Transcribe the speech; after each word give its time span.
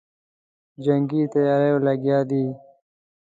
جنګي 0.83 1.21
تیاریو 1.33 1.77
لګیا 1.87 2.19
دی. 2.29 2.43